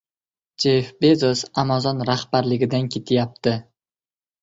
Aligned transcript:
Jeff 0.63 0.89
Bezos 1.03 1.45
Amazon 1.65 2.03
rahbarligidan 2.11 2.91
ketyapti 2.97 3.59